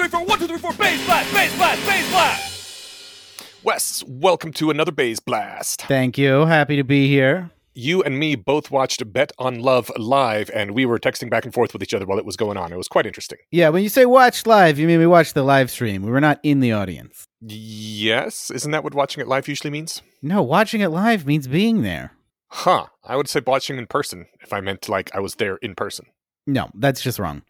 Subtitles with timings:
[0.00, 3.44] three, four, one, two, three, four, bass blast, bass blast, bass blast.
[3.62, 5.82] Wes, welcome to another Bayes Blast.
[5.82, 6.46] Thank you.
[6.46, 7.50] Happy to be here.
[7.74, 11.52] You and me both watched Bet on Love live, and we were texting back and
[11.52, 12.72] forth with each other while it was going on.
[12.72, 13.38] It was quite interesting.
[13.50, 16.02] Yeah, when you say watch live, you mean we watched the live stream.
[16.02, 17.26] We were not in the audience.
[17.42, 20.00] Yes, isn't that what watching it live usually means?
[20.22, 22.12] No, watching it live means being there.
[22.48, 22.86] Huh.
[23.04, 26.06] I would say watching in person if I meant like I was there in person.
[26.46, 27.42] No, that's just wrong.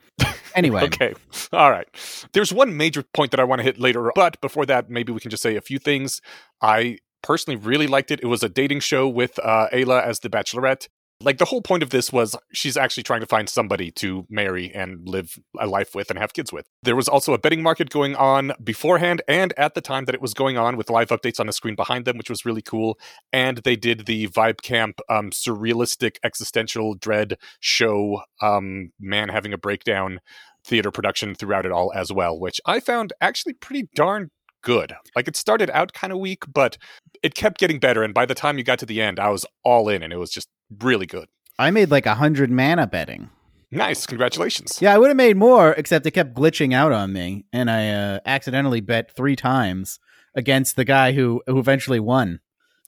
[0.55, 1.15] Anyway, Okay.
[1.53, 1.87] All right.
[2.33, 5.21] There's one major point that I want to hit later, but before that, maybe we
[5.21, 6.21] can just say a few things.
[6.61, 8.21] I personally really liked it.
[8.23, 10.89] It was a dating show with uh, Aella as the bachelorette.
[11.23, 14.75] Like the whole point of this was she's actually trying to find somebody to marry
[14.75, 16.67] and live a life with and have kids with.
[16.83, 20.23] There was also a betting market going on beforehand and at the time that it
[20.23, 22.99] was going on with live updates on the screen behind them, which was really cool.
[23.35, 29.59] And they did the Vibe Camp um, surrealistic existential dread show, um, man having a
[29.59, 30.21] breakdown
[30.65, 34.31] theater production throughout it all as well, which I found actually pretty darn
[34.63, 34.95] good.
[35.17, 36.77] Like it started out kind of weak, but
[37.23, 38.03] it kept getting better.
[38.03, 40.19] And by the time you got to the end, I was all in and it
[40.19, 40.49] was just
[40.81, 41.29] really good.
[41.59, 43.31] I made like a hundred mana betting.
[43.71, 44.07] Nice.
[44.07, 44.79] Congratulations.
[44.81, 47.91] Yeah, I would have made more, except it kept glitching out on me, and I
[47.91, 50.01] uh, accidentally bet three times
[50.35, 52.41] against the guy who who eventually won.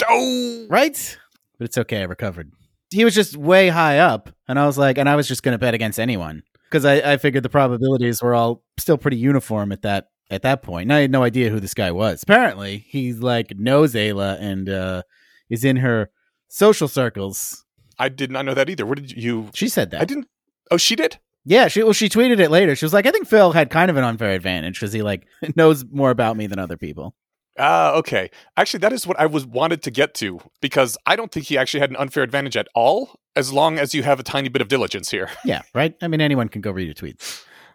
[0.09, 1.19] Oh, Right?
[1.59, 2.01] But it's okay.
[2.01, 2.51] I recovered.
[2.91, 5.53] He was just way high up, and I was like, and I was just going
[5.53, 6.43] to bet against anyone
[6.73, 10.63] because I, I figured the probabilities were all still pretty uniform at that at that
[10.63, 10.85] point.
[10.85, 12.23] And I had no idea who this guy was.
[12.23, 15.03] Apparently, he's like knows Aella and uh,
[15.51, 16.11] is in her
[16.49, 17.65] social circles.
[17.99, 18.87] I did not know that either.
[18.87, 19.51] What did you?
[19.55, 20.01] She said that.
[20.01, 20.29] I didn't.
[20.71, 21.19] Oh, she did.
[21.45, 22.75] Yeah, she well, she tweeted it later.
[22.75, 25.27] She was like, I think Phil had kind of an unfair advantage because he like
[25.57, 27.15] knows more about me than other people.
[27.59, 28.31] Ah, okay.
[28.57, 31.59] Actually, that is what I was wanted to get to because I don't think he
[31.59, 34.63] actually had an unfair advantage at all, as long as you have a tiny bit
[34.63, 35.29] of diligence here.
[35.45, 35.95] Yeah, right.
[36.01, 37.21] I mean, anyone can go read a tweet.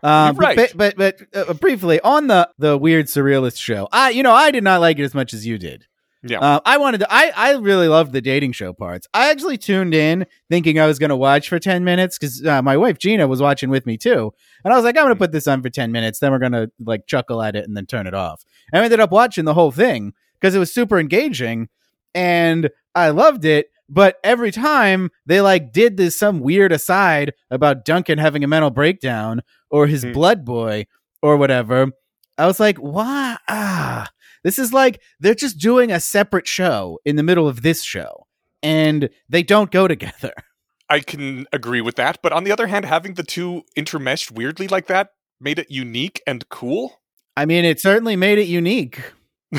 [0.03, 0.55] Um, right.
[0.55, 4.51] But but, but uh, briefly on the the weird surrealist show, I you know I
[4.51, 5.86] did not like it as much as you did.
[6.23, 6.39] Yeah.
[6.39, 7.07] Uh, I wanted to.
[7.09, 9.07] I I really loved the dating show parts.
[9.13, 12.61] I actually tuned in thinking I was going to watch for ten minutes because uh,
[12.61, 14.33] my wife Gina was watching with me too,
[14.63, 16.19] and I was like, I'm going to put this on for ten minutes.
[16.19, 18.43] Then we're going to like chuckle at it and then turn it off.
[18.73, 21.69] And I ended up watching the whole thing because it was super engaging,
[22.15, 23.67] and I loved it.
[23.89, 28.69] But every time they like did this some weird aside about Duncan having a mental
[28.71, 30.11] breakdown or his Hmm.
[30.13, 30.87] blood boy
[31.21, 31.91] or whatever,
[32.37, 33.37] I was like, why?
[33.47, 34.07] Ah,
[34.47, 38.25] this is like they're just doing a separate show in the middle of this show,
[38.63, 40.31] and they don't go together.
[40.89, 42.19] I can agree with that.
[42.23, 45.09] But on the other hand, having the two intermeshed weirdly like that
[45.41, 47.01] made it unique and cool.
[47.35, 49.01] I mean, it certainly made it unique.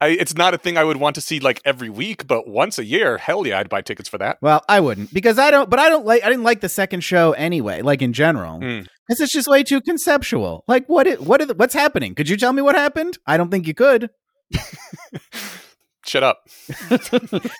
[0.00, 2.78] I, it's not a thing I would want to see like every week, but once
[2.78, 4.38] a year, hell yeah, I'd buy tickets for that.
[4.40, 5.68] Well, I wouldn't because I don't.
[5.70, 6.22] But I don't like.
[6.22, 7.82] I didn't like the second show anyway.
[7.82, 8.80] Like in general, Hmm.
[9.06, 10.64] Because it's just way too conceptual.
[10.66, 11.06] Like what?
[11.06, 11.40] It, what?
[11.40, 12.14] Are the, what's happening?
[12.14, 13.18] Could you tell me what happened?
[13.26, 14.10] I don't think you could.
[16.06, 16.46] Shut up.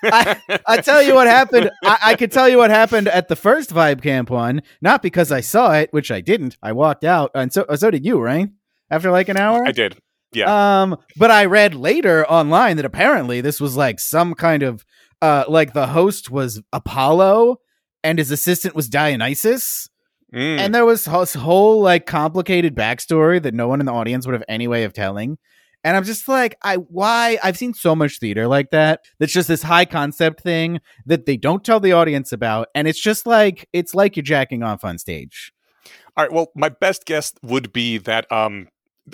[0.05, 1.71] I, I tell you what happened.
[1.83, 5.33] I, I could tell you what happened at the first Vibe Camp one, not because
[5.33, 6.59] I saw it, which I didn't.
[6.63, 8.51] I walked out, and so so did you, right?
[8.91, 9.97] After like an hour, I did.
[10.35, 10.83] Yeah.
[10.83, 14.85] Um, but I read later online that apparently this was like some kind of
[15.23, 17.57] uh, like the host was Apollo,
[18.03, 19.89] and his assistant was Dionysus,
[20.35, 20.59] Mm.
[20.59, 24.33] and there was this whole like complicated backstory that no one in the audience would
[24.33, 25.39] have any way of telling.
[25.85, 29.05] And I'm just like, I why I've seen so much theater like that.
[29.19, 33.01] That's just this high concept thing that they don't tell the audience about, and it's
[33.01, 35.53] just like it's like you're jacking off on stage.
[36.17, 36.33] All right.
[36.33, 38.69] Well, my best guess would be that um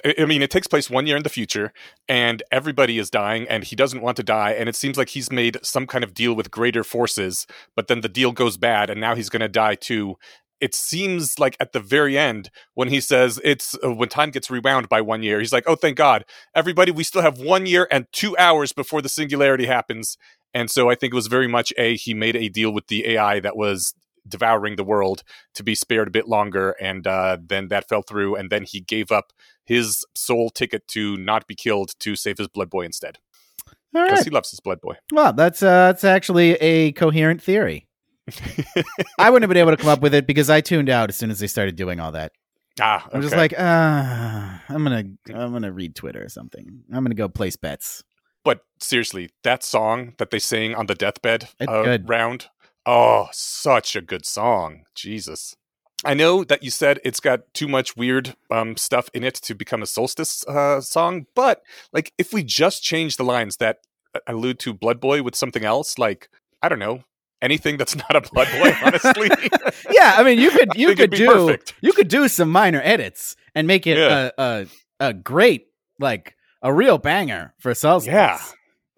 [0.05, 1.73] I I mean, it takes place one year in the future,
[2.09, 4.53] and everybody is dying, and he doesn't want to die.
[4.53, 8.01] And it seems like he's made some kind of deal with greater forces, but then
[8.01, 10.17] the deal goes bad, and now he's going to die too.
[10.61, 14.51] It seems like at the very end, when he says it's uh, when time gets
[14.51, 17.89] rewound by one year, he's like, "Oh, thank God, everybody, we still have one year
[17.91, 20.17] and two hours before the singularity happens."
[20.53, 23.07] And so I think it was very much a he made a deal with the
[23.09, 23.95] AI that was
[24.29, 25.23] devouring the world
[25.55, 28.81] to be spared a bit longer, and uh, then that fell through, and then he
[28.81, 29.33] gave up
[29.65, 33.19] his sole ticket to not be killed to save his blood boy instead
[33.93, 34.25] because right.
[34.25, 34.95] he loves his blood boy.
[35.13, 37.87] Well, that's uh, that's actually a coherent theory.
[39.19, 41.17] I wouldn't have been able to come up with it because I tuned out as
[41.17, 42.33] soon as they started doing all that.
[42.81, 45.05] Ah, I'm just like, uh, I'm gonna,
[45.35, 46.83] I'm gonna read Twitter or something.
[46.93, 48.03] I'm gonna go place bets.
[48.45, 52.49] but seriously, that song that they sing on the deathbed uh, round,
[52.87, 54.85] oh, such a good song.
[54.95, 55.57] Jesus.
[56.03, 59.55] I know that you said it's got too much weird um, stuff in it to
[59.55, 61.61] become a solstice uh, song, but
[61.93, 63.81] like if we just change the lines that
[64.27, 66.31] allude to Blood Boy with something else, like
[66.63, 67.05] I don't know,
[67.43, 69.31] anything that's not a blood boy, honestly.
[69.91, 71.75] yeah, I mean, you could you could do perfect.
[71.81, 74.31] you could do some minor edits and make it Yeah.
[74.39, 74.43] a,
[75.01, 75.67] a a great
[75.99, 78.13] like a real banger for Solstice.
[78.13, 78.39] Yeah.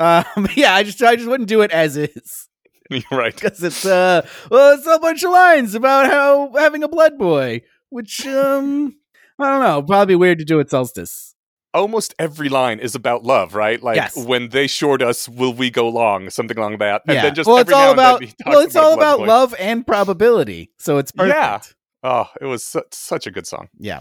[0.00, 2.48] Um, yeah, I just I just wouldn't do it as is
[2.90, 3.34] You're right.
[3.34, 7.62] because it's uh well it's a bunch of lines about how having a blood boy,
[7.90, 8.96] which um
[9.38, 11.34] I don't know, probably weird to do at Solstice.
[11.74, 13.82] Almost every line is about love, right?
[13.82, 14.16] Like Yes.
[14.16, 16.28] when they short us, will we go long?
[16.30, 17.02] Something along that.
[17.06, 17.22] And yeah.
[17.22, 19.26] then just well, every it's all now and then about well, it's all about boy.
[19.26, 21.36] love and probability, so it's perfect.
[21.36, 21.60] Yeah.
[22.02, 23.68] Oh, it was su- such a good song.
[23.78, 24.00] Yeah.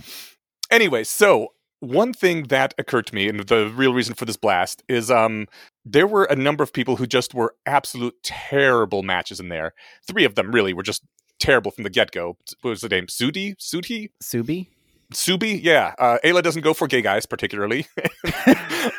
[0.69, 4.83] Anyway, so one thing that occurred to me, and the real reason for this blast
[4.89, 5.47] is um
[5.85, 9.73] there were a number of people who just were absolute terrible matches in there.
[10.07, 11.03] Three of them really were just
[11.39, 12.37] terrible from the get go.
[12.61, 13.07] What was the name?
[13.07, 13.55] Sudi?
[13.57, 14.09] Sudi?
[14.21, 14.67] Subi.
[15.11, 15.59] Subi?
[15.61, 15.93] Yeah.
[15.99, 17.85] Uh, Aella doesn't go for gay guys particularly.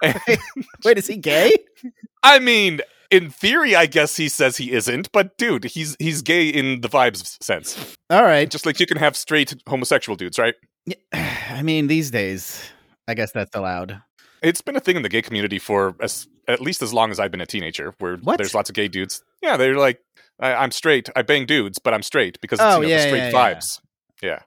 [0.03, 0.19] And-
[0.85, 1.53] Wait, is he gay?
[2.23, 2.81] I mean,
[3.11, 6.88] in theory, I guess he says he isn't, but dude, he's he's gay in the
[6.88, 7.94] vibes sense.
[8.11, 8.50] All right.
[8.50, 10.55] Just like you can have straight homosexual dudes, right?
[10.87, 10.97] Yeah,
[11.50, 12.62] I mean, these days,
[13.09, 14.00] I guess that's allowed.
[14.43, 17.20] It's been a thing in the gay community for as, at least as long as
[17.20, 18.38] I've been a teenager, where What?
[18.38, 19.23] there's lots of gay dudes.
[19.41, 20.00] Yeah, they're like,
[20.41, 21.09] I, I'm straight.
[21.14, 23.32] I bang dudes, but I'm straight because it's Oh, you know, yeah, the straight yeah.
[23.32, 23.81] vibes.
[24.20, 24.41] Yeah.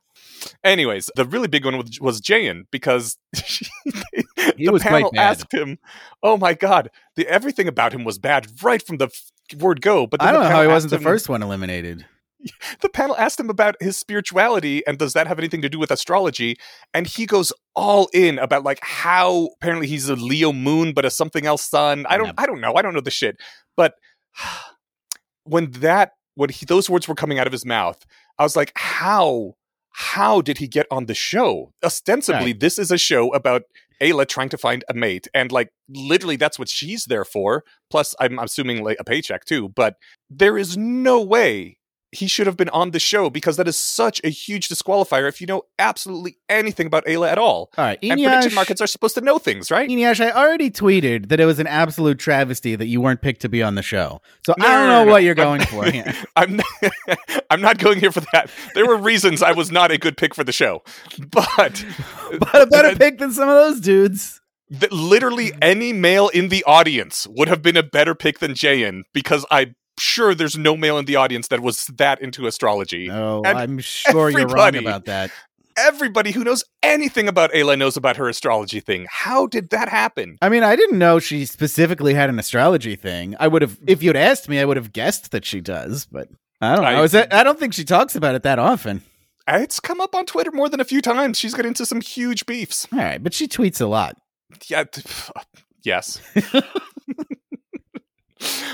[0.63, 3.17] Anyways, the really big one was, was Jayan because
[4.57, 5.79] He the was panel asked him,
[6.21, 10.07] "Oh my god, the everything about him was bad right from the f- word go."
[10.07, 12.05] But I don't know how he wasn't asked the first one eliminated.
[12.81, 15.89] the panel asked him about his spirituality and does that have anything to do with
[15.89, 16.57] astrology?
[16.93, 21.09] And he goes all in about like how apparently he's a leo moon but a
[21.09, 22.05] something else sun.
[22.07, 22.75] I don't i don't know.
[22.75, 23.37] I don't know the shit.
[23.75, 23.95] But
[25.43, 28.03] when that when he, those words were coming out of his mouth
[28.37, 29.55] i was like how
[29.97, 32.59] how did he get on the show ostensibly Right.
[32.59, 33.63] this is a show about
[34.01, 37.63] Aella trying to find a mate, and like literally, that's what she's there for.
[37.89, 39.69] Plus, I'm assuming like a paycheck too.
[39.69, 39.95] But
[40.29, 41.77] there is no way
[42.11, 45.41] he should have been on the show because that is such a huge disqualifier if
[45.41, 47.71] you know absolutely anything about Aella at all.
[47.77, 49.89] All right, And prediction markets are supposed to know things, right?
[49.89, 53.49] Eneasz, I already tweeted that it was an absolute travesty that you weren't picked to
[53.49, 54.21] be on the show.
[54.45, 55.25] So No, I don't no, know no, what no.
[55.25, 56.13] you're going for here.
[56.37, 56.65] I'm not,
[57.49, 58.49] I'm not going here for that.
[58.75, 60.83] There were reasons I was not a good pick for the show,
[61.31, 61.83] but
[62.39, 64.39] but a better pick than some of those dudes.
[64.71, 69.01] th- literally any male in the audience would have been a better pick than Jayan
[69.13, 73.07] because I'm sure there's no male in the audience that was that into astrology.
[73.07, 75.31] No, And I'm sure you're wrong about that.
[75.77, 79.07] Everybody who knows anything about Aella knows about her astrology thing.
[79.09, 80.37] How did that happen?
[80.41, 83.35] I mean, I didn't know she specifically had an astrology thing.
[83.41, 86.29] I would have, if you'd asked me, I would have guessed that she does, but
[86.61, 86.89] I don't know.
[87.01, 89.01] I- Is that, I don't think she talks about it that often.
[89.49, 91.37] It's come up on Twitter more than a few times.
[91.37, 92.87] She's got into some huge beefs.
[92.93, 94.15] All right, but she tweets a lot.
[94.67, 94.85] Yeah,
[95.83, 96.21] yes.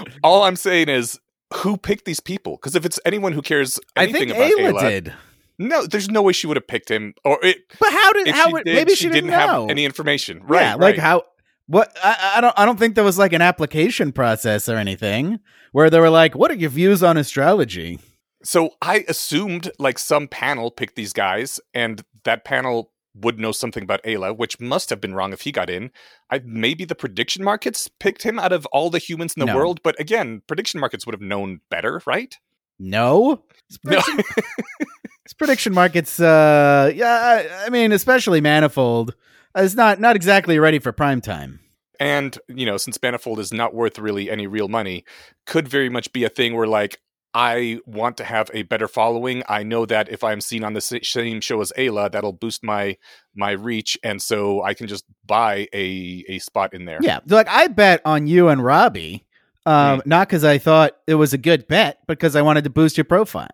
[0.24, 1.19] All I'm saying is,
[1.53, 2.57] who picked these people?
[2.57, 5.13] Because if it's anyone who cares I anything think about Aella Aella, did.
[5.59, 7.13] no, there's no way she would have picked him.
[7.25, 9.62] Or it, But how did how she did, maybe she, she, didn't, know.
[9.63, 10.42] have any information.
[10.44, 10.62] Right?
[10.62, 11.00] yeah, like right.
[11.00, 11.24] how
[11.68, 15.39] what I, I don't I don't think there was like an application process or anything
[15.71, 18.00] where they were like, "What are your views on astrology?"
[18.44, 23.83] So I assumed like some panel picked these guys, and that panel would know something
[23.83, 25.91] about Aella, which must have been wrong if he got in.
[26.29, 29.55] I maybe the prediction markets picked him out of all the humans in the No.
[29.55, 32.37] world, but again, prediction markets would have known better, right?
[32.79, 34.01] No, It's No.
[34.01, 34.19] prediction,
[35.25, 36.19] it's prediction markets.
[36.19, 39.13] Uh, yeah, I, I mean, especially Manifold
[39.57, 41.59] is not not exactly ready for prime time.
[42.00, 45.03] and you know, since Manifold is not worth really any real money,
[45.45, 47.00] could very much be a thing where like
[47.33, 49.43] I want to have a better following.
[49.47, 52.97] I know that if I'm seen on the same show as Aella, that'll boost my
[53.35, 57.00] my reach, and so I can just buy a a spot in there.
[57.01, 59.25] Yeah, like I bet on you and Robbie,
[59.65, 60.09] um, Hmm.
[60.09, 62.97] not because I thought it was a good bet, but because I wanted to boost
[62.97, 63.47] your profile,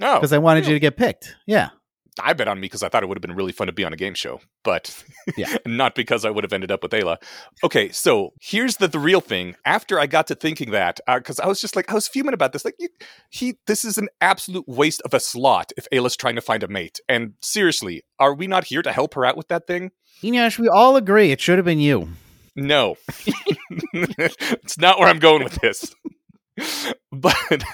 [0.00, 1.34] Oh, because I wanted you to get picked.
[1.46, 1.70] Yeah,
[2.20, 3.84] I bet on me because I thought it would have been really fun to be
[3.84, 5.02] on a game show, but
[5.36, 5.56] Yeah.
[5.66, 7.16] not because I would have ended up with Aella.
[7.64, 9.56] Okay, so here's the, the real thing.
[9.64, 12.34] After I got to thinking that, uh, because I was just like, I was fuming
[12.34, 12.64] about this.
[12.64, 12.88] Like, you,
[13.30, 16.68] he, this is an absolute waste of a slot if Aella's trying to find a
[16.68, 17.00] mate.
[17.08, 19.90] And seriously, are we not here to help her out with that thing?
[20.22, 22.10] Eneasz, we all agree it should have been you.
[22.54, 22.96] No,
[23.94, 25.94] it's not where I'm going with this.
[27.12, 27.64] but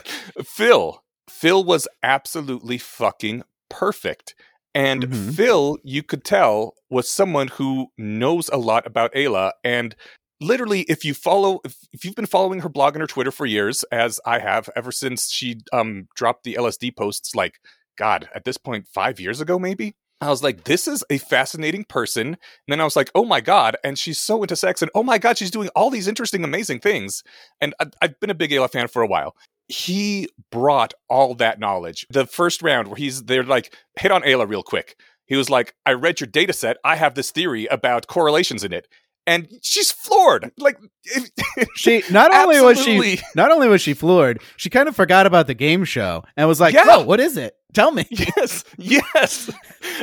[0.45, 4.35] Phil, Phil was absolutely fucking perfect.
[4.75, 5.35] And Mhm.
[5.35, 9.53] Phil, you could tell, was someone who knows a lot about Aella.
[9.65, 9.97] And
[10.41, 13.47] literally, if you follow, if, if you've been following her blog and her Twitter for
[13.47, 17.59] years, as I have ever since she um dropped the LSD posts, like
[17.97, 19.97] God, at this point, five years ago, maybe.
[20.21, 22.27] I was like, this is a fascinating person.
[22.29, 22.37] And
[22.69, 23.77] then I was like, oh my God.
[23.85, 24.83] And she's so into sex.
[24.83, 27.23] And oh my God, she's doing all these interesting, amazing things.
[27.61, 29.37] And I, I've been a big Aella fan for a while.
[29.69, 32.07] He brought all that knowledge.
[32.11, 34.99] The first round where he's they're like, hit on Aella real quick.
[35.27, 36.79] He was like, I read your data set.
[36.85, 38.89] I have this theory about correlations in it.
[39.27, 40.51] And she's floored.
[40.57, 40.79] Like
[41.77, 45.47] she not only was she not only was she floored, she kind of forgot about
[45.47, 46.85] the game show and was like, Yeah.
[46.87, 47.55] "Oh, what is it?
[47.73, 48.07] Tell me."
[48.37, 49.51] Yes, yes.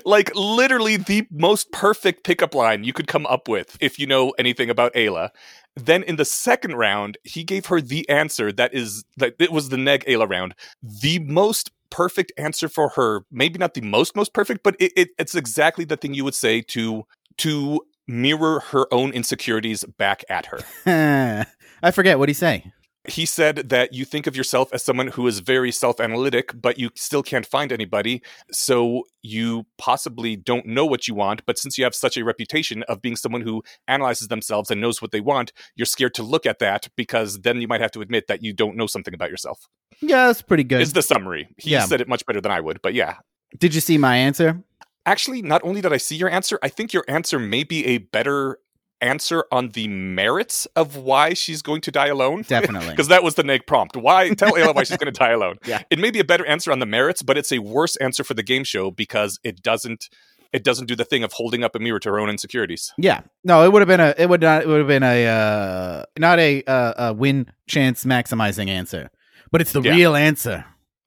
[0.06, 4.34] like literally the most perfect pickup line you could come up with if you know
[4.38, 5.30] anything about Aella.
[5.76, 9.70] Then in the second round, he gave her the answer that is that it was
[9.70, 10.56] the neg Aella round.
[10.82, 13.26] The most perfect answer for her.
[13.32, 16.36] Maybe not the most most perfect, but it, it, it's exactly the thing you would
[16.36, 17.06] say to
[17.38, 21.46] to mirror her own insecurities back at her.
[21.84, 22.72] I forget what he say.
[23.08, 26.90] He said that you think of yourself as someone who is very self-analytic but you
[26.96, 28.22] still can't find anybody
[28.52, 32.84] so you possibly don't know what you want but since you have such a reputation
[32.84, 36.46] of being someone who analyzes themselves and knows what they want you're scared to look
[36.46, 39.30] at that because then you might have to admit that you don't know something about
[39.30, 39.68] yourself
[40.02, 40.82] Yeah, that's pretty good.
[40.82, 41.86] is the summary he Yeah.
[41.86, 43.16] said it much better than i would but yeah
[43.58, 44.62] Did you see my answer?
[45.08, 48.00] actually not only did i see your answer i think your answer may be a
[48.00, 48.58] better
[49.02, 52.90] answer on the merits of why she's going to die alone Definitely.
[52.90, 53.96] because that was the neg prompt.
[53.98, 55.58] Why tell Aella why she's going to die alone?
[55.66, 55.84] Yeah.
[55.90, 58.34] it may be a better answer on the merits, but it's a worse answer for
[58.34, 60.10] the game show because it doesn't
[60.54, 62.94] it doesn't do the thing of holding up a mirror to her own insecurities.
[62.98, 63.22] Yeah.
[63.44, 66.04] No, it would have been a it would not it would have been a uh
[66.18, 69.10] not a uh, a win chance maximizing answer.
[69.52, 69.92] But it's the Yeah.
[69.96, 70.66] real answer.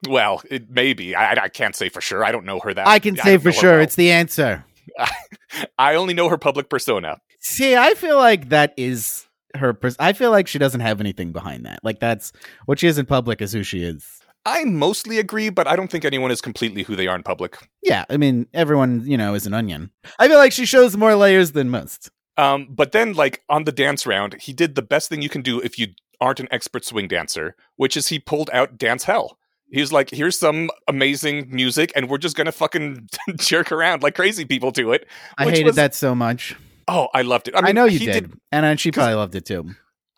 [0.09, 1.17] Well, it may be.
[1.17, 2.25] I, I can't say for sure.
[2.25, 2.87] I don't know her that.
[2.87, 3.81] I can say don't for sure well.
[3.81, 4.65] it's the answer.
[5.79, 7.19] I only know her public persona.
[7.41, 11.33] See, I feel like that is her pers- I feel like she doesn't have anything
[11.33, 11.81] behind that.
[11.83, 12.33] Like that's
[12.67, 14.21] what she is in public is who she is.
[14.47, 17.57] I mostly agree, but I don't think anyone is completely who they are in public.
[17.83, 19.91] Yeah, I mean everyone, you know, is an onion.
[20.19, 22.11] I feel like she shows more layers than most.
[22.37, 25.43] Um, but then, like on the dance round, he did the best thing you can
[25.43, 25.89] do if you
[26.21, 29.39] aren't an expert swing dancer, which is he pulled out Dance Hell.
[29.71, 34.45] He's like, here's some amazing music, and we're just gonna fucking jerk around like crazy
[34.45, 35.07] people do it.
[35.37, 36.55] I hated was- that so much.
[36.89, 37.55] Oh, I loved it.
[37.55, 38.33] I, I, know you he did.
[38.51, 39.71] and she probably loved it too.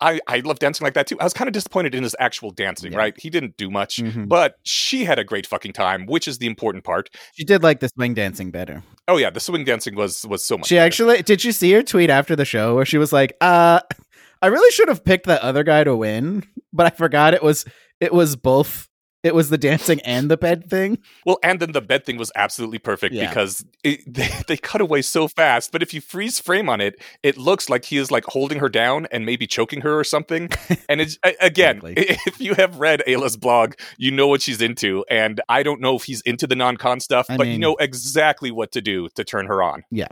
[0.03, 1.19] I, I love dancing like that too.
[1.19, 2.97] I was kind of disappointed in his actual dancing, Yeah.
[2.97, 3.13] right?
[3.19, 4.27] He didn't do much, Mhm.
[4.27, 7.09] but she had a great fucking time, which is the important part.
[7.35, 8.81] She did like the swing dancing better.
[9.07, 10.67] Oh yeah, the swing dancing was was so much.
[10.67, 10.85] She better.
[10.87, 13.81] actually did you see her tweet after the show where she was like, uh
[14.41, 17.63] I really should have picked that other guy to win, but I forgot it was
[17.99, 18.87] it was both
[19.23, 20.97] it was the dancing and the bed thing.
[21.25, 23.29] Well, and then the bed thing was absolutely perfect Yeah.
[23.29, 25.71] because it, they, they cut away so fast.
[25.71, 28.69] But if you freeze frame on it, it looks like he is like holding her
[28.69, 30.49] down and maybe choking her or something.
[30.89, 31.93] and it's again, Exactly.
[32.25, 35.05] if you have read Aella's blog, you know what she's into.
[35.09, 38.49] And I don't know if he's into the non-con stuff, I but you know exactly
[38.51, 39.83] what to do to turn her on.
[39.91, 40.07] Yeah.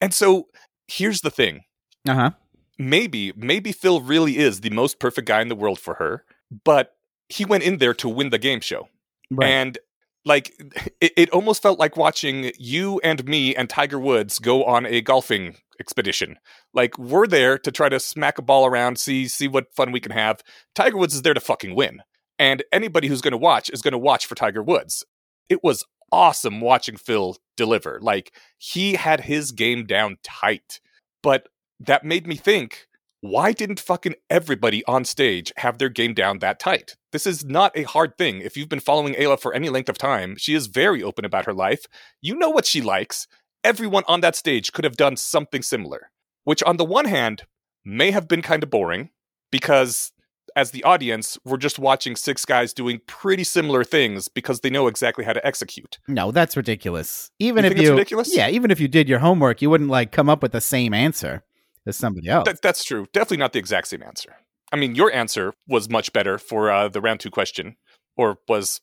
[0.00, 0.48] And so
[0.88, 1.62] here's the thing:
[2.08, 2.30] Uh-huh.
[2.78, 6.24] maybe maybe Phil really is the most perfect guy in the world for her,
[6.64, 6.94] but
[7.32, 8.88] he went in there to win the game show.
[9.30, 9.48] Right.
[9.48, 9.78] And
[10.24, 10.52] like
[11.00, 15.00] it, it almost felt like watching you and me and Tiger Woods go on a
[15.00, 16.36] golfing expedition.
[16.74, 20.00] Like we're there to try to smack a ball around, see see what fun we
[20.00, 20.42] can have.
[20.74, 22.02] Tiger Woods is there to fucking win.
[22.38, 25.04] And anybody who's going to watch is going to watch for Tiger Woods.
[25.48, 27.98] It was awesome watching Phil deliver.
[28.02, 30.80] Like he had his game down tight.
[31.22, 31.48] But
[31.80, 32.86] that made me think
[33.22, 36.96] why didn't fucking everybody on stage have their game down that tight?
[37.12, 38.40] This is not a hard thing.
[38.40, 41.46] If you've been following Aella for any length of time, she is very open about
[41.46, 41.86] her life.
[42.20, 43.28] You know what she likes.
[43.62, 46.10] Everyone on that stage could have done something similar,
[46.42, 47.44] which on the one hand
[47.84, 49.10] may have been kind of boring
[49.52, 50.10] because
[50.56, 54.88] as the audience, we're just watching six guys doing pretty similar things because they know
[54.88, 56.00] exactly how to execute.
[56.08, 57.30] no, that's ridiculous.
[57.38, 58.36] Even You if you ridiculous?
[58.36, 60.92] Yeah, even if you did your homework, you wouldn't like come up with the same
[60.92, 61.44] answer
[61.86, 62.46] as somebody else.
[62.46, 63.06] That, that's true.
[63.12, 64.36] Definitely not the exact same answer.
[64.72, 67.76] I mean, your answer was much better for uh, the round two question,
[68.16, 68.80] or was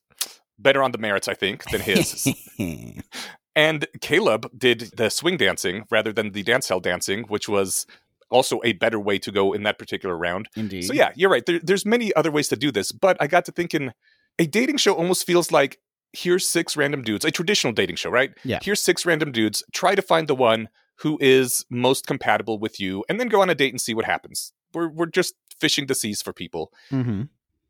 [0.58, 2.28] better on the merits, I think, than his.
[3.56, 7.88] and Caleb did the swing dancing rather than the dance hell dancing, which was
[8.30, 10.48] also a better way to go in that particular round.
[10.56, 10.84] Indeed.
[10.84, 11.46] So yeah, you're right.
[11.46, 13.92] There, there's many other ways to do this, but I got to thinking,
[14.38, 15.80] a dating show almost feels like
[16.14, 18.32] here's six random dudes, a traditional dating show, right?
[18.44, 18.60] Yeah.
[18.62, 19.64] Here's six random dudes.
[19.74, 20.70] Try to find the one
[21.02, 24.06] who is most compatible with you, and then go on a date and see what
[24.06, 24.54] happens.
[24.74, 26.72] We're we're just fishing the seas for people.
[26.90, 27.24] hmm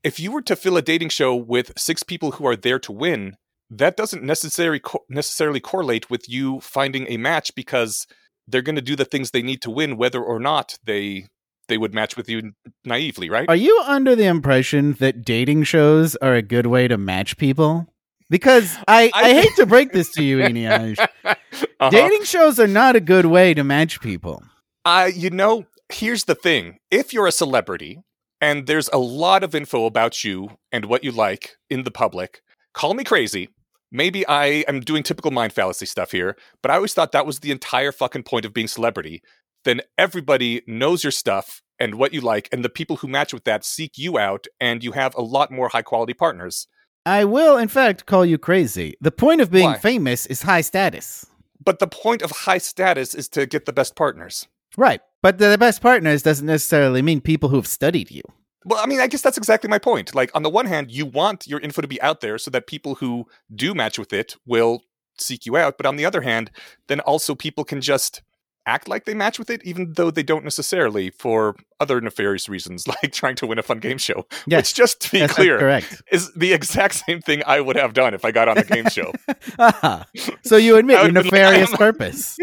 [0.03, 2.91] If you were to fill a dating show with six people who are there to
[2.91, 3.35] win,
[3.69, 8.07] that doesn't necessarily co- necessarily correlate with you finding a match because
[8.47, 11.27] they're going to do the things they need to win, whether or not they
[11.67, 13.47] they would match with you naively, right?
[13.47, 17.93] Are you under the impression that dating shows are a good way to match people?
[18.29, 20.99] Because I, I, I- hate to break this to you, Eneasz.
[21.23, 21.89] Uh-huh.
[21.89, 24.43] Dating shows are not a good way to match people.
[24.85, 27.99] Uh, you know, here's the thing: if you're a celebrity
[28.41, 32.41] and there's a lot of info about you and what you like in the public.
[32.73, 33.49] Call me crazy.
[33.91, 37.39] Maybe I am doing typical mind fallacy stuff here, but I always thought that was
[37.39, 39.21] the entire fucking point of being celebrity.
[39.65, 43.45] Then everybody knows your stuff and what you like, and the people who match with
[43.45, 46.67] that seek you out, and you have a lot more high quality partners.
[47.05, 48.95] I will, in fact, call you crazy.
[49.01, 49.77] The point of being Why?
[49.77, 51.25] famous is high status.
[51.63, 54.47] But the point of high status is to get the best partners.
[54.77, 55.01] Right.
[55.21, 58.21] But the best partners doesn't necessarily mean people who've studied you.
[58.65, 60.13] Well, I mean, I guess that's exactly my point.
[60.13, 62.67] Like, on the one hand, you want your info to be out there so that
[62.67, 64.83] people who do match with it will
[65.17, 65.77] seek you out.
[65.77, 66.51] But on the other hand,
[66.87, 68.21] then also people can just
[68.69, 72.87] act like they match with it, even though they don't necessarily for other nefarious reasons,
[73.03, 74.25] like trying to win a fun game show.
[74.45, 74.59] Yes.
[74.69, 76.01] Which, just to be clear, correct.
[76.11, 78.87] is the exact same thing I would have done if I got on a game
[78.89, 79.11] show.
[79.57, 80.05] Ah,
[80.43, 82.37] so you admit your would've like, nefarious purpose.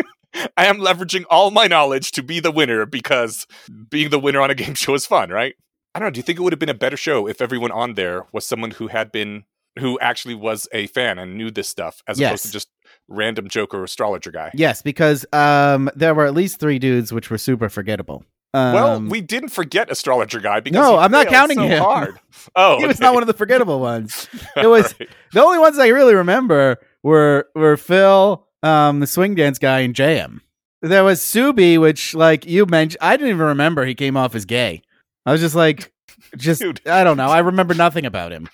[0.56, 3.47] I am leveraging all my knowledge to be the winner because
[3.88, 5.54] being the winner on a game show is fun, right?
[5.95, 6.11] I don't know.
[6.11, 8.45] Do you think it would have been a better show if everyone on there was
[8.47, 9.45] someone who had been,
[9.78, 12.28] who actually was a fan and knew this stuff, as Yes.
[12.30, 12.68] opposed to just
[13.09, 14.51] random joker astrologer guy?
[14.55, 18.25] Yes, because um, there were at least three dudes which were super forgettable.
[18.55, 21.83] Um, well, we didn't forget astrologer guy because No, I'm not counting so him.
[21.83, 22.19] hard.
[22.55, 24.29] Oh, he was not one of the forgettable ones.
[24.57, 25.09] It was Alright.
[25.33, 29.95] the only ones I really remember were were Phil, um, the swing dance guy, and
[29.95, 30.41] JM.
[30.81, 34.45] There was Subi, which like you mentioned, I didn't even remember he came off as
[34.45, 34.83] gay.
[35.27, 35.93] I was just like,
[36.37, 36.81] just Dude.
[36.87, 37.29] I don't know.
[37.29, 38.49] I remember nothing about him.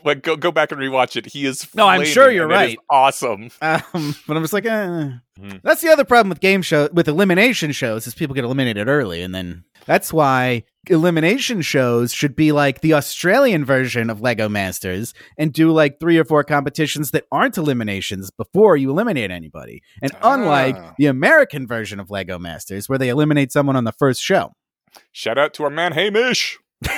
[0.04, 1.26] Well, go go back and rewatch it.
[1.26, 1.72] He is.
[1.74, 2.78] No, I'm sure you're and it is right.
[2.90, 3.50] awesome.
[3.62, 5.10] Um, but I'm just like, eh.
[5.38, 5.50] Hmm.
[5.62, 9.22] that's the other problem with game show with elimination shows is people get eliminated early,
[9.22, 15.14] and then that's why elimination shows should be like the Australian version of Lego Masters
[15.36, 19.82] and do like three or four competitions that aren't eliminations before you eliminate anybody.
[20.02, 20.94] And unlike Ah.
[20.98, 24.52] the American version of Lego Masters, where they eliminate someone on the first show.
[25.12, 26.58] Shout out to our man Hamish.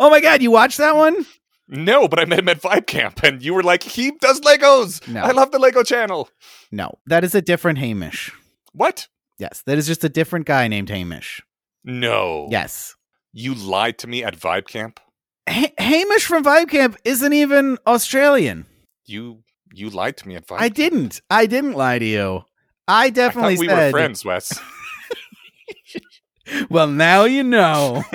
[0.00, 1.26] Oh my God, you watched that one?
[1.72, 5.08] No, but I met him at Vibe Camp, and you were like, he does Legos.
[5.08, 5.22] No.
[5.22, 6.28] I love the Lego channel.
[6.70, 8.30] No, that is a different Hamish.
[8.74, 9.08] What?
[9.38, 11.40] Yes, that is just a different guy named Hamish.
[11.82, 12.46] No.
[12.50, 12.94] Yes.
[13.32, 15.00] You lied to me at Vibe Camp.
[15.48, 18.66] Ha- Hamish from Vibe Camp isn't even Australian.
[19.06, 19.42] You
[19.72, 20.58] you lied to me at Vibe.
[20.60, 21.22] I didn't.
[21.30, 22.44] I didn't lie to you.
[22.86, 23.86] I I definitely thought we said.
[23.92, 24.60] were friends, Wes.
[26.68, 28.04] Well, now you know.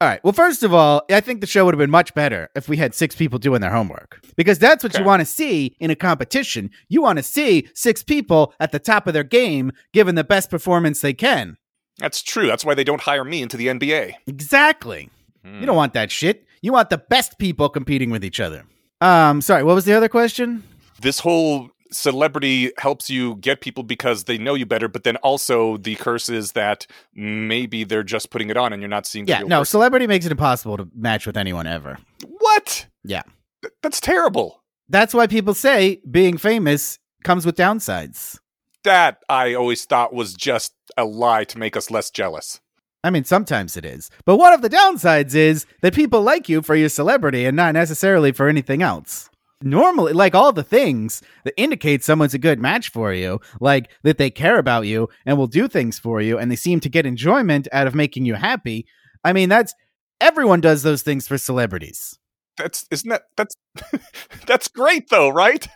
[0.00, 0.22] all right.
[0.24, 2.78] Well, first of all, I think the show would have been much better if we
[2.78, 5.96] had six people doing their homework because that's what you want to see in a
[5.96, 6.70] competition.
[6.88, 10.48] You want to see six people at the top of their game giving the best
[10.48, 11.58] performance they can.
[11.98, 12.46] That's true.
[12.46, 14.14] That's why they don't hire me into the NBA.
[14.26, 15.10] Exactly.
[15.44, 15.60] Hmm.
[15.60, 16.46] You don't want that shit.
[16.62, 18.64] You want the best people competing with each other.
[19.02, 20.62] Um, sorry, what was the other question?
[21.00, 25.76] This whole celebrity helps you get people because they know you better, but then also
[25.76, 29.32] the curse is that maybe they're just putting it on and you're not seeing the
[29.32, 29.70] Yeah, no, person.
[29.72, 31.98] celebrity makes it impossible to match with anyone ever.
[32.26, 32.86] What?
[33.04, 33.22] Yeah.
[33.62, 34.62] Th- that's terrible.
[34.88, 38.38] That's why people say being famous comes with downsides.
[38.84, 42.60] That I always thought was just a lie to make us less jealous.
[43.02, 44.10] I mean, sometimes it is.
[44.26, 47.72] But one of the downsides is that people like you for your celebrity and not
[47.72, 49.29] necessarily for anything else.
[49.62, 54.16] Normally, like all the things that indicate someone's a good match for you, like that
[54.16, 57.04] they care about you and will do things for you and they seem to get
[57.04, 58.86] enjoyment out of making you happy.
[59.22, 59.74] I mean, that's
[60.20, 62.18] everyone does those things for celebrities.
[62.56, 63.54] That's isn't that that's
[64.46, 65.66] that's great though, right?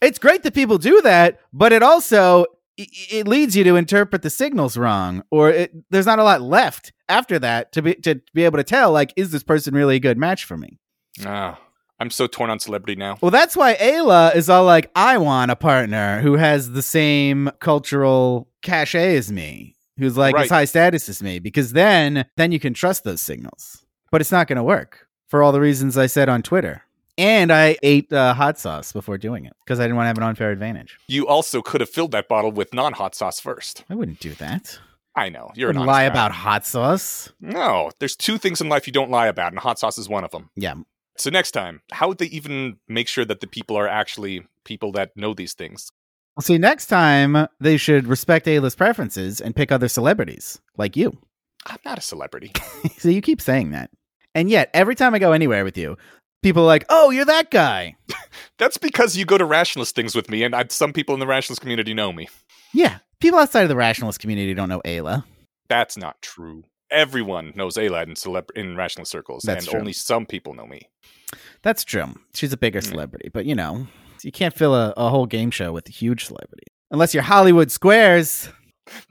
[0.00, 2.42] It's great that people do that, but it also
[2.78, 6.42] i- it leads you to interpret the signals wrong, or it, there's not a lot
[6.42, 9.96] left after that to be to be able to tell like is this person really
[9.96, 10.80] a good match for me?
[11.24, 11.60] Ah,
[12.02, 13.16] I'm so torn on celebrity now.
[13.20, 17.48] Well, that's why Aella is all like, I want a partner who has the same
[17.60, 20.44] cultural cachet as me, who's like Right.
[20.46, 23.84] as high status as me, because then then you can trust those signals.
[24.10, 26.82] But it's not going to work for all the reasons I said on Twitter.
[27.16, 30.18] And I ate uh, hot sauce before doing it because I didn't want to have
[30.18, 30.98] an unfair advantage.
[31.06, 33.84] You also could have filled that bottle with non-hot sauce first.
[33.88, 34.80] I wouldn't do that.
[35.14, 36.02] I know you're an lie guy.
[36.04, 37.30] about hot sauce.
[37.40, 40.24] No, there's two things in life you don't lie about, and hot sauce is one
[40.24, 40.48] of them.
[40.56, 40.74] Yeah.
[41.16, 44.92] So next time, how would they even make sure that the people are actually people
[44.92, 45.90] that know these things?
[46.36, 51.18] Well, see, next time they should respect A-list preferences and pick other celebrities like you.
[51.66, 52.52] I'm not a celebrity.
[52.98, 53.90] so you keep saying that.
[54.34, 55.98] And yet, every time I go anywhere with you,
[56.42, 57.96] people are like, oh, you're that guy.
[58.58, 61.26] That's because you go to rationalist things with me, and I, some people in the
[61.26, 62.28] rationalist community know me.
[62.72, 62.98] Yeah.
[63.20, 65.24] People outside of the rationalist community don't know Aella.
[65.68, 66.64] That's not true.
[66.92, 69.80] Everyone knows Aella in, celeb- in rationalist circles, That's and true.
[69.80, 70.82] only some people know me.
[71.62, 72.06] That's true.
[72.34, 72.86] She's a bigger Hmm.
[72.90, 73.86] celebrity, but you know,
[74.22, 76.64] you can't fill a, a whole game show with a huge celebrity.
[76.90, 78.48] Unless you're Hollywood Squares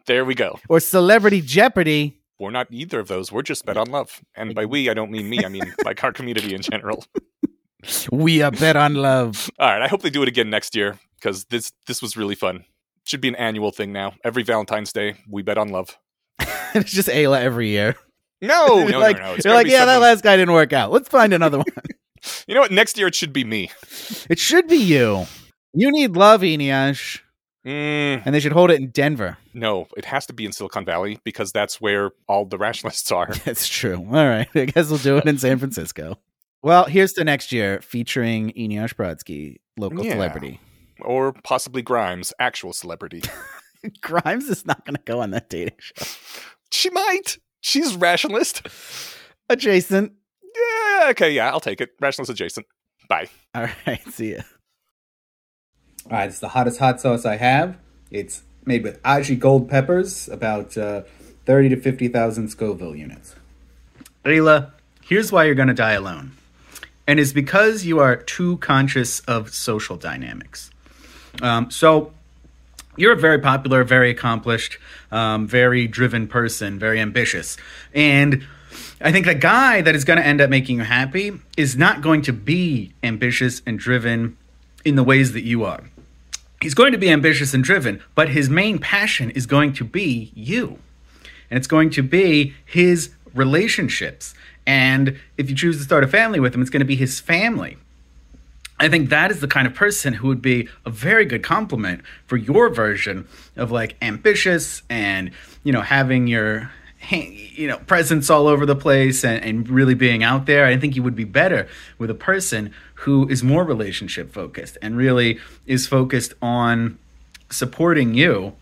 [0.05, 0.59] There we go.
[0.69, 2.19] or Celebrity Jeopardy.
[2.39, 3.31] we're not either of those.
[3.31, 4.21] We're just bet on love.
[4.35, 5.43] And by we, I don't mean me.
[5.43, 7.03] I mean like our community in general.
[8.11, 9.49] We are bet on love.
[9.59, 9.81] All right.
[9.81, 12.65] I hope they do it again next year because this this was really fun.
[13.05, 14.13] Should be an annual thing now.
[14.23, 15.97] Every Valentine's Day, we bet on love.
[16.75, 17.95] it's just Aella every year.
[18.43, 19.33] No, no, like, no, no.
[19.35, 20.91] It's you're like, yeah, that last guy didn't work out.
[20.91, 21.67] Let's find another one.
[22.47, 22.71] You know what?
[22.71, 23.69] Next year it should be me.
[24.31, 25.27] it should be you.
[25.75, 27.19] You need love, Eneasz,
[27.63, 29.37] Mm, and they should hold it in Denver.
[29.53, 33.31] no, it has to be in Silicon Valley because that's where all the rationalists are.
[33.45, 33.97] That's true.
[33.97, 34.47] All right.
[34.55, 36.17] I guess we'll do it in San Francisco.
[36.63, 40.13] Well, here's the next year featuring Eneasz Brodsky, local Yeah.
[40.13, 40.59] celebrity.
[41.01, 43.21] or possibly Grimes, actual celebrity.
[44.01, 46.05] Grimes is not going to go on that dating show.
[46.71, 47.37] She might.
[47.61, 48.67] She's rationalist.
[49.49, 50.13] Adjacent.
[50.43, 51.91] Yeah, okay, yeah, I'll take it.
[51.99, 52.65] Rationalist adjacent.
[53.07, 53.27] Bye.
[53.53, 54.01] All right.
[54.11, 54.41] See ya.
[56.05, 57.77] All right, it's the hottest hot sauce I have.
[58.09, 61.03] It's made with Aji gold peppers, about uh,
[61.45, 63.35] 30 to 50,000 Scoville units.
[64.25, 64.71] Aella,
[65.03, 66.31] here's why you're going to die alone.
[67.07, 70.71] And it's because you are too conscious of social dynamics.
[71.41, 72.13] Um, so,
[72.97, 74.77] you're a very popular, very accomplished,
[75.11, 77.57] um, very driven person, very ambitious.
[77.93, 78.45] And
[78.99, 82.01] I think the guy that is going to end up making you happy is not
[82.01, 84.37] going to be ambitious and driven
[84.85, 85.89] in the ways that you are.
[86.61, 90.31] He's going to be ambitious and driven, but his main passion is going to be
[90.35, 90.79] you.
[91.49, 94.33] And it's going to be his relationships.
[94.67, 97.19] And if you choose to start a family with him, it's going to be his
[97.19, 97.77] family.
[98.81, 102.01] I think that is the kind of person who would be a very good complement
[102.25, 105.29] for your version of like ambitious and
[105.63, 106.71] you know having your
[107.11, 110.65] you know presence all over the place and, and really being out there.
[110.65, 111.67] I think you would be better
[111.99, 116.97] with a person who is more relationship focused and really is focused on
[117.51, 118.53] supporting you.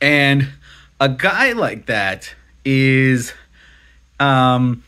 [0.00, 0.50] And
[1.00, 2.32] a guy like that
[2.64, 3.32] is
[4.20, 4.84] um,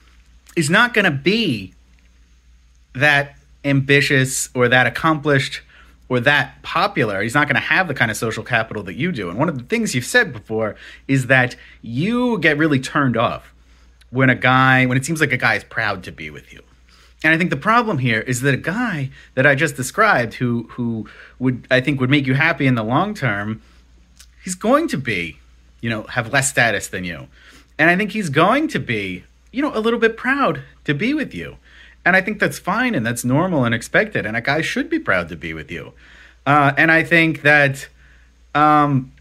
[0.54, 1.74] is not going to be
[2.94, 3.34] that
[3.68, 5.62] ambitious or that accomplished
[6.08, 7.22] or that popular.
[7.22, 9.28] He's not going to have the kind of social capital that you do.
[9.28, 10.76] And one of the things you've said before
[11.06, 13.52] is that you get really turned off
[14.10, 16.62] when a guy, when it seems like a guy is proud to be with you.
[17.24, 20.68] And I think the problem here is that a guy that I just described, who
[20.70, 23.60] who would I think would make you happy in the long term,
[24.42, 25.38] he's going to be,
[25.80, 27.26] you know, have less status than you.
[27.78, 31.12] And I think he's going to be, you know, a little bit proud to be
[31.12, 31.56] with you.
[32.04, 34.24] And I think that's fine and that's normal and expected.
[34.24, 35.92] And a guy should be proud to be with you.
[36.46, 37.88] Uh, and I think that
[38.54, 39.12] um,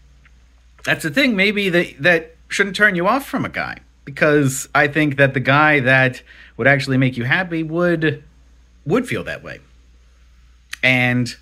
[0.84, 3.80] that's the thing, maybe that, that shouldn't turn you off from a guy.
[4.04, 6.22] Because I think that the guy that
[6.56, 8.24] would actually make you happy would
[8.86, 9.60] would feel that way.
[10.82, 11.34] And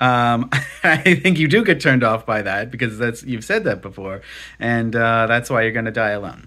[0.00, 0.50] um,
[0.82, 4.22] I think you do get turned off by that because that's you've said that before,
[4.58, 6.46] and uh, that's why you're going to die alone.